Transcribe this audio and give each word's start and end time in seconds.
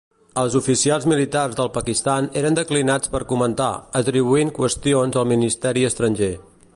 Els 0.43 0.53
oficials 0.59 1.03
militars 1.11 1.57
del 1.59 1.69
Pakistan 1.75 2.29
eren 2.41 2.57
declinats 2.61 3.13
per 3.17 3.21
comentar, 3.33 3.69
atribuint 4.03 4.53
qüestions 4.59 5.23
al 5.23 5.33
ministeri 5.35 5.89
estranger. 5.95 6.33